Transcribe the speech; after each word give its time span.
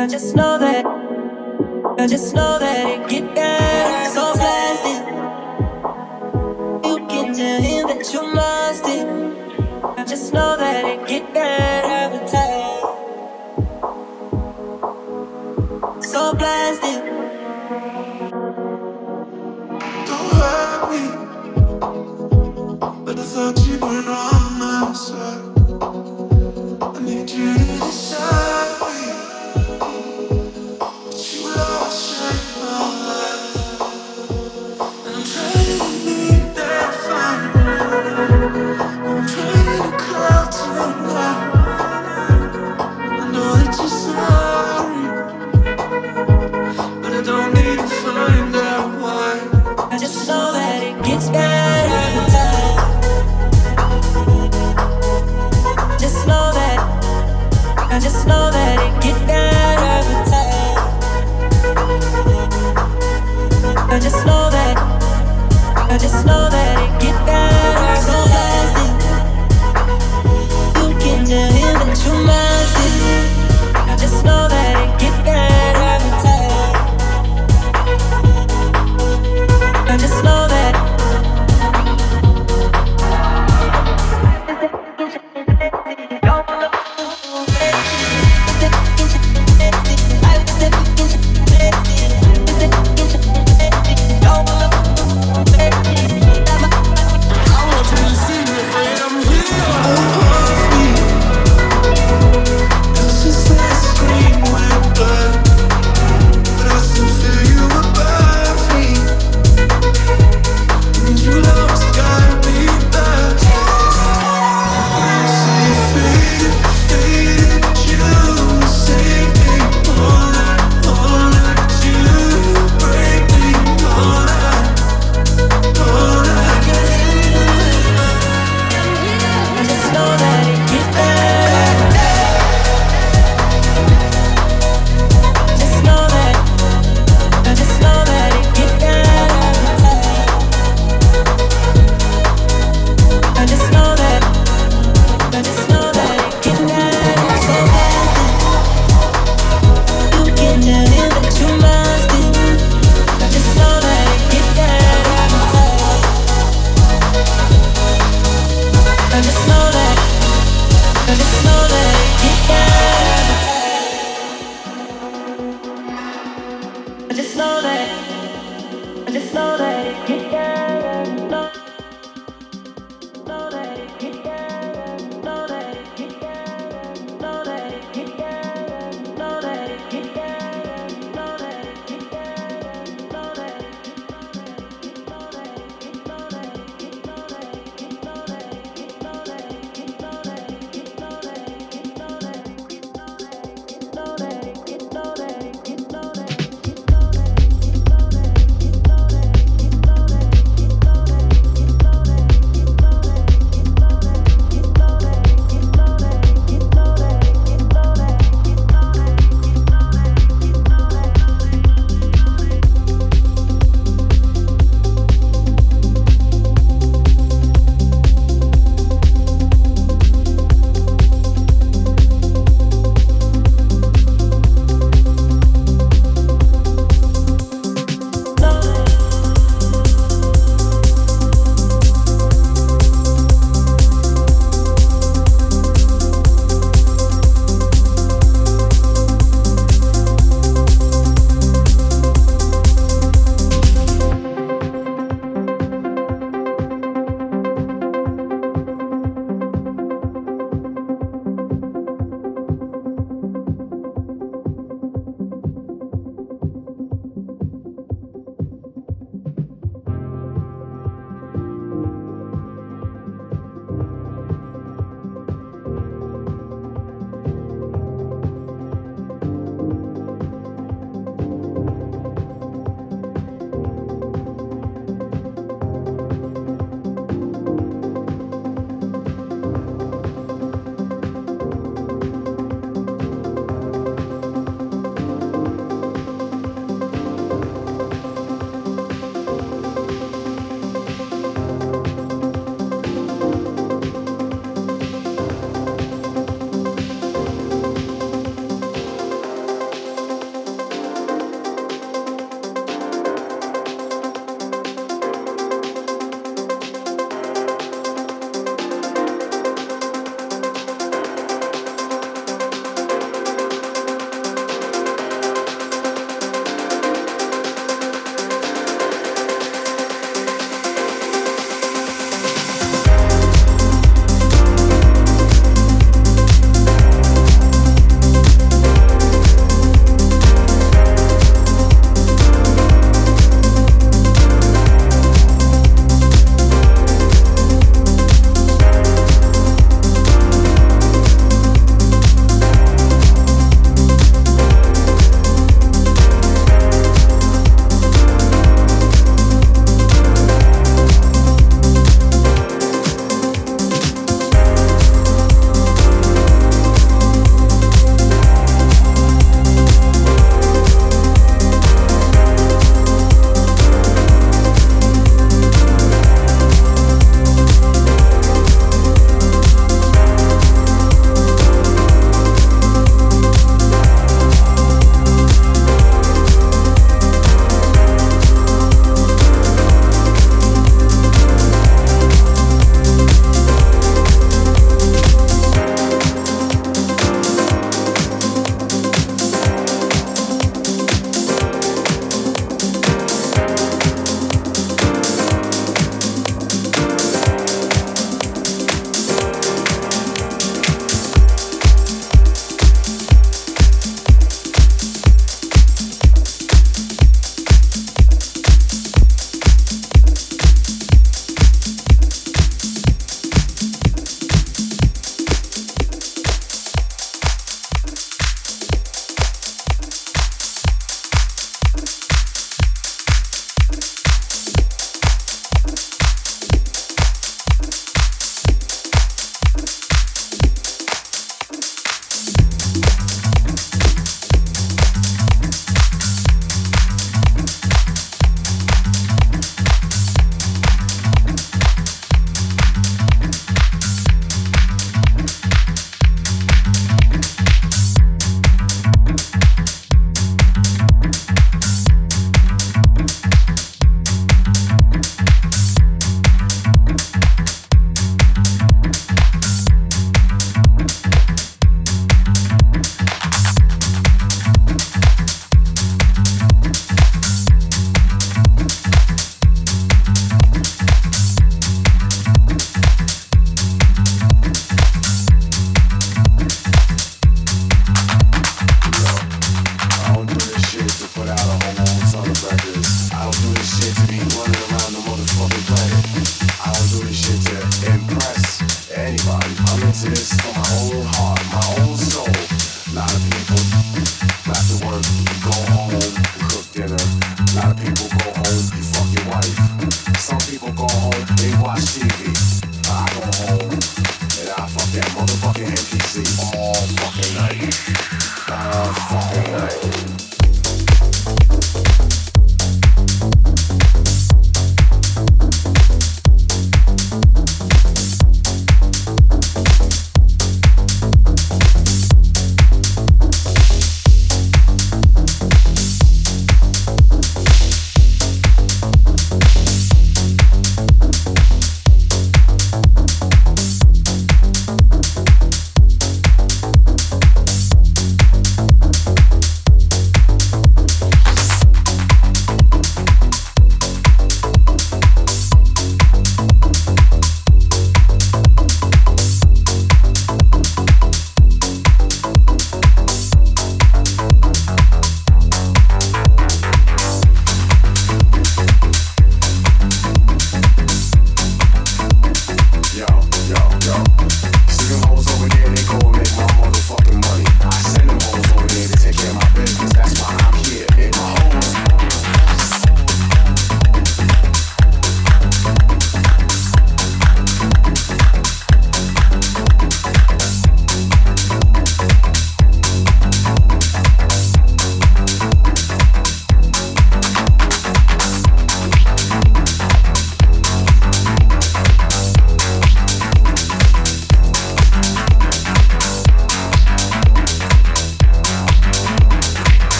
I 0.00 0.06
just 0.06 0.34
know 0.34 0.56
that, 0.58 0.86
I 1.98 2.06
just 2.06 2.34
know 2.34 2.58
that 2.58 2.86
it 2.88 3.06
get 3.10 3.34
better. 3.34 3.99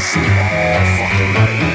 Fucking 0.00 1.34
nightmare. 1.34 1.69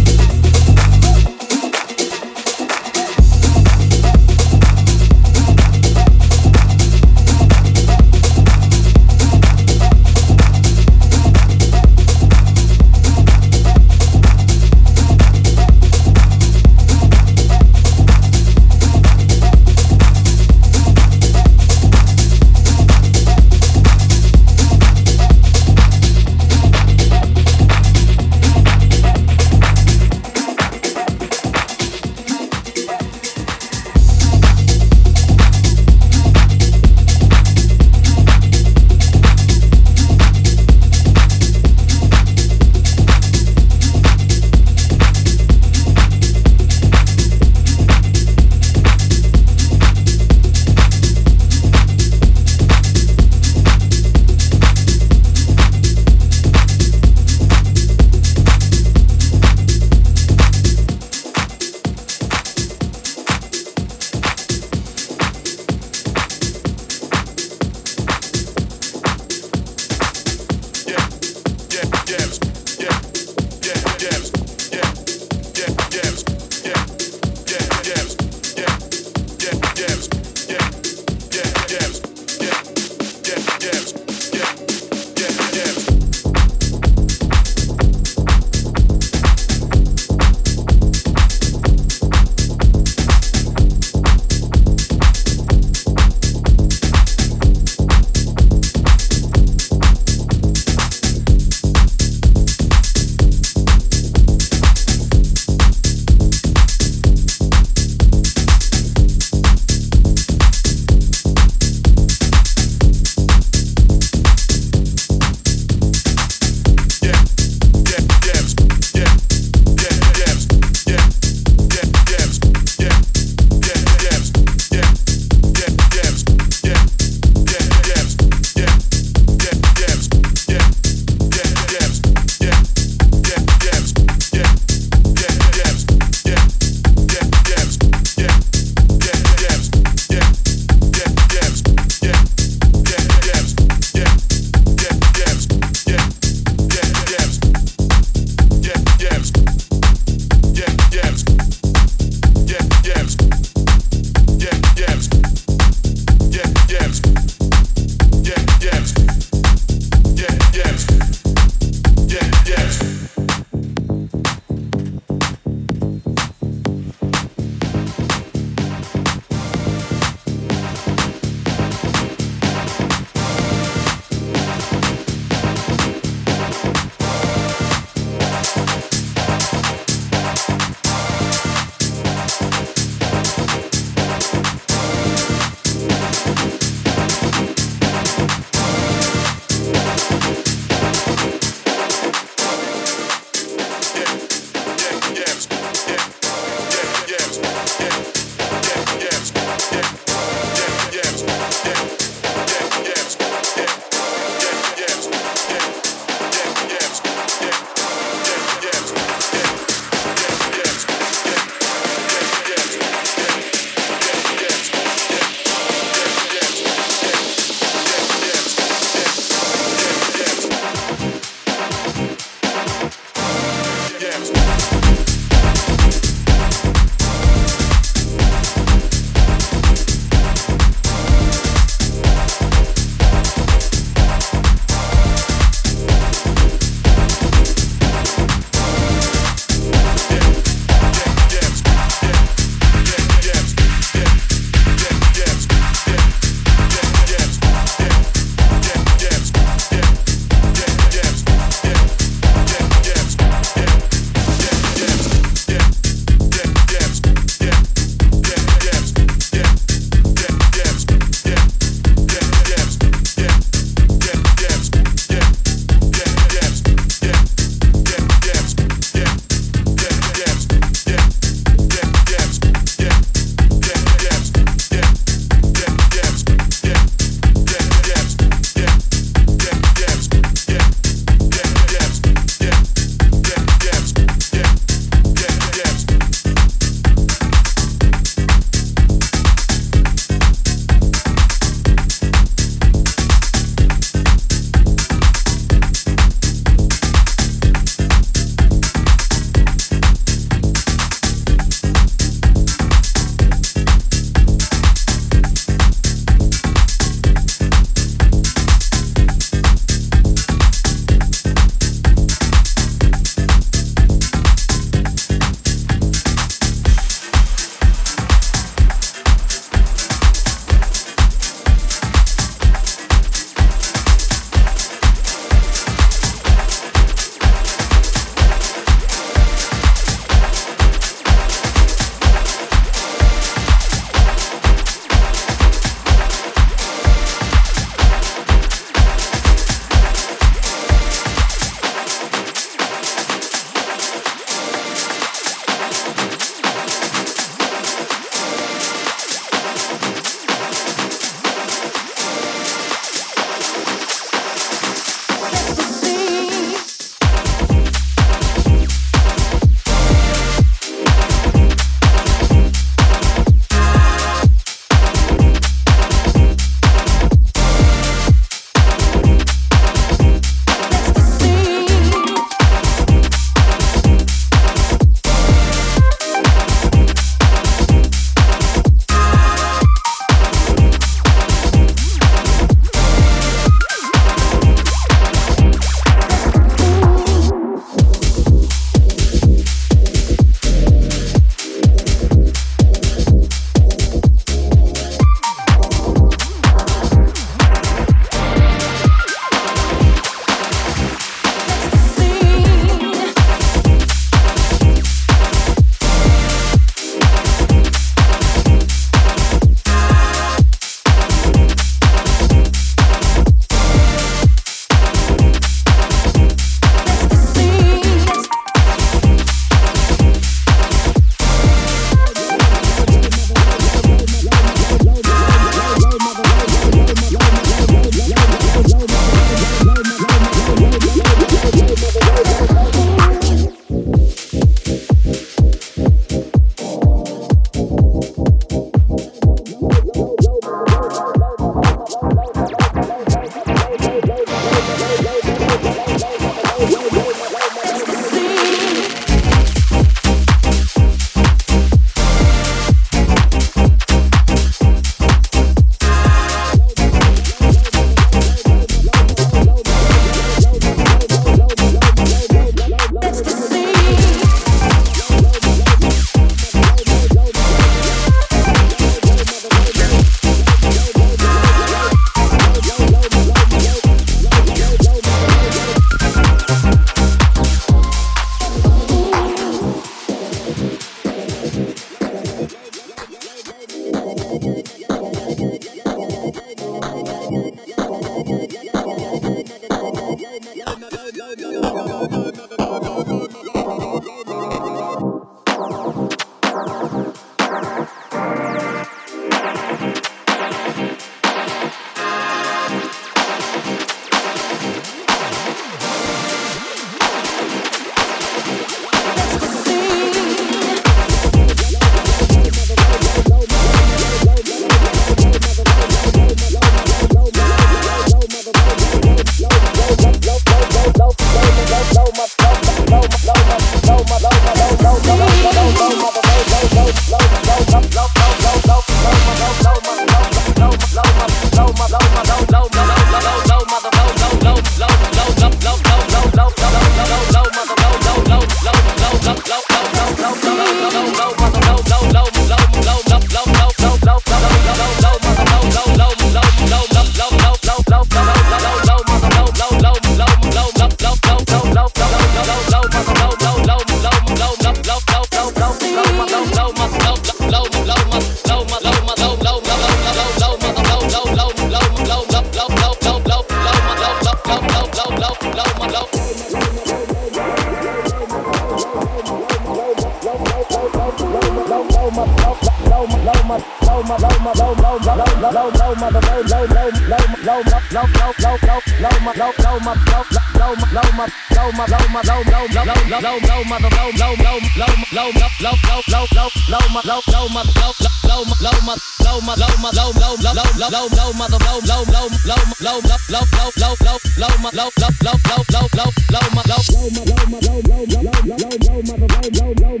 low, 573.01 573.17
low, 573.17 573.41
low, 573.41 573.81
low, 573.81 574.01
low, 574.01 574.37
low, 574.41 574.61
low, 574.61 574.61
low, 574.61 574.95
low, 575.01 575.29
low, 575.41 575.51
low, 575.51 575.69
low, 575.69 575.95
mother, 575.95 576.21
low, 576.21 576.41
low, 576.41 576.65
low, 576.65 576.89
low, 576.91 577.31
low, 577.41 577.41
low, 577.41 577.63
low, 577.91 578.05
low, 578.11 578.37
low, 578.41 578.57
low, 578.61 578.79
low, 579.01 579.17
my 579.21 579.33
low, 579.33 579.51
low, 579.57 579.79
my 579.79 579.93
low, 580.05 580.25
low, 580.59 580.75
my 580.75 580.87
low, 580.91 581.09
my 581.11 581.27
low, 581.51 581.71
my 581.71 581.85
low, 581.87 582.05
my 582.09 582.21
low, 582.21 582.41
low, 582.45 582.65
low, 582.69 582.85
low, 582.85 583.19
low, 583.21 583.37
low, 583.41 583.63
mother, 583.65 583.89
low, 583.89 584.11
low, 584.11 584.33
low, 584.37 584.57
low, 584.71 585.01
low, 585.11 585.31
low, 585.31 585.49
low, 585.61 585.75
low, 585.81 586.05
low, 586.11 586.27
low, 586.35 586.49
low, 586.69 586.85
my 586.93 587.01
low, 587.01 587.21
low, 587.31 587.47
my 587.49 587.63
low, 587.63 587.93
low, 588.27 588.43
my 588.45 588.55
low, 588.61 588.77
my 588.85 588.95
low, 589.23 589.41
my 589.41 589.55
low, 589.55 589.73
my 589.81 589.89
low, 589.91 590.11
low, 590.11 590.35
low, 590.37 590.53
low, 590.53 590.89
low, 590.91 591.07
low, 591.09 591.33
mother, 591.33 591.57
low, 591.65 591.79
low, 591.81 592.03
low, 592.05 592.27
low, 592.41 592.61
low, 592.81 593.01
low, 593.01 593.01
low, 593.01 593.49
low, 593.51 593.81
low, 593.81 593.95
low, 594.05 594.17
low, 594.37 594.53
my 594.61 594.69
low, 594.77 594.89
low, 595.01 595.09
low, 595.21 595.37
low, 595.49 595.63
low, 595.71 595.87
low, 595.97 596.09
low, 596.29 596.45
my 596.53 596.61
low, 596.69 596.81
low, 596.93 597.09
my 597.09 597.23
low, 597.25 597.45
my 597.49 597.59
low, 597.65 597.81
low, 597.81 598.05
low, 598.05 598.37
low, 598.45 598.75
low, 598.85 599.01
mother, 599.01 599.27
low, 599.57 599.73
low, 599.81 599.89
low 599.89 600.00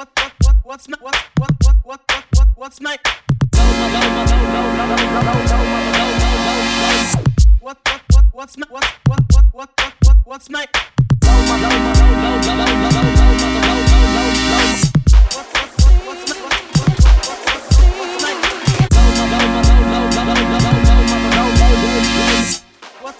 what 0.00 0.08
what 0.16 0.32
what 0.44 0.56
what's 0.64 0.88
my 0.88 0.96
what 1.02 1.14
what 1.36 1.50
what 1.60 1.76
what 1.84 2.00
what 2.08 2.24
what 2.34 2.48
what's 2.56 2.80
my 2.80 2.96
what 7.60 7.76
what 7.84 8.00
what 8.08 8.24
what's 8.32 8.56
my 8.56 8.66
what 8.70 8.84
what 9.06 9.20
what 9.30 9.44
what 9.52 9.68
what 9.76 9.90
what 10.06 10.16
what's 10.24 10.48
my 10.48 10.66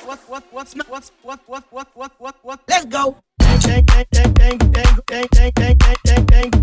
what 0.08 0.18
what 0.26 0.44
what's 0.50 0.74
my 0.74 0.84
what's 0.88 1.12
what 1.22 1.40
what 1.46 1.64
what 1.70 1.88
what 1.94 2.12
what 2.18 2.36
what 2.42 2.60
let's 2.68 2.86
go 2.86 3.16
dang 3.38 3.84
dang 3.84 4.06
dang 4.10 4.32
dang 4.32 4.58
dang 4.58 4.96
dang 5.06 5.50
dang 5.54 5.76
dang 5.76 5.96
dang 6.04 6.26
dang 6.26 6.59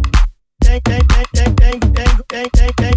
tem, 0.81 0.99
tem, 1.07 1.23
tem, 1.33 1.53
tem, 1.55 1.79
tem, 1.79 2.23
tem, 2.27 2.49
tem, 2.49 2.73
tem. 2.75 2.96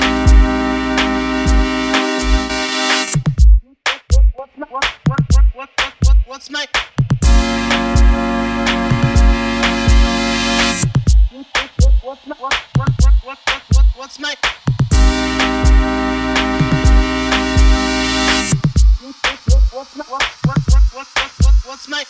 What's 6.31 6.49
my. 6.49 6.65
What's 12.01 12.25
my. 12.25 12.35
What, 12.39 12.55
what, 12.55 12.55
what, 12.77 12.89
what, 13.25 13.25
what, 13.25 13.37
what, 13.73 13.85
what's 13.97 14.17
my. 14.17 14.33
What's 19.71 19.97
my. 19.97 20.05
What, 20.07 20.25
what, 20.25 20.47
what, 20.47 20.55
what, 20.55 20.87
what, 20.93 21.07
what, 21.41 21.55
what's 21.65 21.87
my. 21.89 22.05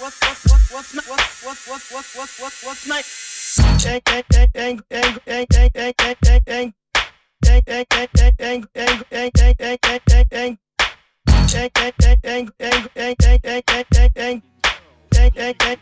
What, 0.00 0.14
what, 0.22 0.38
what, 0.48 0.62
what's 0.70 0.94
my. 0.94 1.02
What, 1.06 1.20
what, 1.44 1.58
what, 1.68 1.82
what, 1.92 2.06
what, 2.16 2.30
what, 2.40 2.54
what's 2.64 2.86
my. 2.88 3.02
Dang, 3.76 4.00
dang, 4.06 4.22
dang, 4.30 4.46
dang, 4.54 4.80
dang, 4.88 5.46
dang, 5.50 5.92
dang, 5.98 6.16
dang, 6.22 6.40
dang. 6.46 6.74
Thank 15.42 15.62
you. 15.62 15.79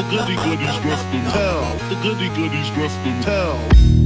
The 0.00 0.06
goody 0.08 0.36
goodies 0.36 0.78
rough 0.84 1.14
and 1.14 1.26
tell. 1.30 1.74
The 1.88 1.96
goody 2.02 2.28
goodies 2.28 2.70
rough 2.72 3.06
and 3.06 3.22
tell. 3.22 3.99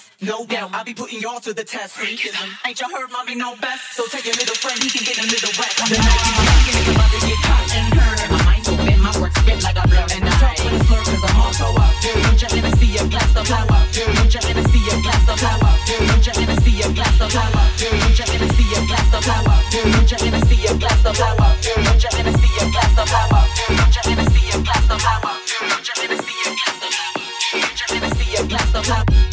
best. 0.00 0.22
No 0.22 0.46
doubt, 0.46 0.70
I'll 0.72 0.84
be 0.84 0.94
putting 0.94 1.20
y'all 1.20 1.40
to 1.40 1.52
the 1.52 1.64
test. 1.64 1.96
Freakism. 1.96 2.48
Ain't 2.66 2.80
y'all 2.80 2.90
heard 2.90 3.10
mommy 3.10 3.34
know 3.34 3.54
best? 3.60 3.96
So 3.96 4.04
take 4.06 4.24
your 4.24 4.34
little 4.34 4.54
friend, 4.56 4.78
he 4.82 4.90
can 4.90 5.04
get 5.04 5.18
a 5.18 5.26
little 5.26 5.52
wet. 5.58 5.72
I'm 5.80 5.90
not 5.90 6.06
even 6.68 6.94
about 6.94 7.10
to 7.10 7.20
get 7.26 7.38
caught 7.44 7.66
and 7.76 7.94
hurt. 7.94 8.30
My 8.30 8.44
mind's 8.44 8.68
open, 8.68 9.00
my 9.00 9.12
words 9.20 9.36
spit 9.40 9.62
like 9.62 9.76
a 9.76 9.84
blur. 9.88 10.06
And 10.12 10.24
I 10.24 10.32
talk 10.40 10.56
with 10.64 10.80
a 10.80 10.84
slur 10.84 11.02
cause 11.04 11.24
I'm 11.24 11.40
on 11.40 11.52
so 11.54 11.66
I 11.72 11.88
feel. 12.00 12.36
Just 12.36 12.54
gonna 12.54 12.76
see 12.76 12.92
a 12.96 13.04
glass 13.08 13.32
of 13.36 13.46
flour. 13.46 13.68
I'm 13.70 14.28
just 14.28 14.46
gonna 14.46 14.64
see 14.68 14.84
a 14.88 14.96
glass 15.00 15.24
of 15.28 15.36
flour. 15.40 15.72
I'm 16.00 16.20
just 16.20 16.38
gonna 16.40 16.60
see 16.60 16.76
a 16.80 16.88
glass 16.92 17.20
of 17.20 17.30
flour. 17.32 17.60
I'm 17.60 18.14
just 18.14 18.32
gonna 18.32 18.48
see 18.56 18.68
a 18.76 18.82
glass 18.88 19.12
of 19.14 19.22
flour. 19.24 19.56
I'm 19.80 20.06
just 20.06 20.22
gonna 20.24 20.40
see 20.48 20.60
a 20.64 20.72
glass 20.76 21.04
of 21.04 21.16
flour. 21.16 21.40
I'm 21.40 21.98
just 21.98 22.16
gonna 22.16 22.32
see 22.40 22.56
a 22.56 22.64
glass 22.64 22.96
of 23.00 23.08
flour. 23.08 23.40
I'm 23.40 23.90
just 23.90 24.06
gonna 24.06 24.30
see 24.30 24.46
a 24.52 24.58
glass 24.60 24.88
of 24.90 25.00
flour. 25.00 25.32
I'm 25.60 25.82
just 25.82 26.00
gonna 26.00 26.22
see 26.22 26.38
a 26.44 26.52
glass 26.52 26.80
of 26.84 26.92
flour. 26.92 27.20
I'm 27.52 27.74
just 27.76 27.92
gonna 27.92 28.14
see 28.14 28.36
a 28.36 28.46
glass 28.46 28.74
of 28.74 28.84
flour. 28.84 29.29